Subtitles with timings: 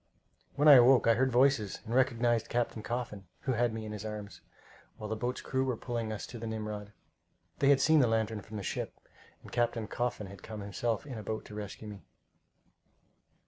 [0.55, 4.03] When I awoke I heard voices and recognized Captain Coffin, who had me in his
[4.03, 4.41] arms,
[4.97, 6.91] while the boat's crew were pulling us to the Nimrod.
[7.59, 8.97] They had seen the lantern from the ship,
[9.43, 12.01] and Captain Coffin had come himself in the boat to rescue me.